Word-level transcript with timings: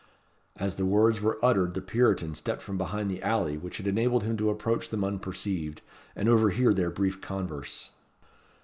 As 0.55 0.77
the 0.77 0.85
words 0.87 1.21
were 1.21 1.37
uttered 1.45 1.75
the 1.75 1.79
Puritan 1.81 2.33
stepped 2.33 2.63
from 2.63 2.75
behind 2.75 3.07
the 3.07 3.21
alley 3.21 3.55
which 3.55 3.77
had 3.77 3.85
enabled 3.85 4.23
him 4.23 4.35
to 4.37 4.49
approach 4.49 4.89
them 4.89 5.03
unperceived, 5.03 5.83
and 6.15 6.27
overhear 6.27 6.73
their 6.73 6.89
brief 6.89 7.21
converse. 7.21 7.91